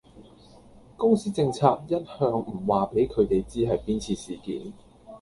[0.97, 2.01] 公司政策一向
[2.31, 4.73] 唔話俾佢地知係邊次事件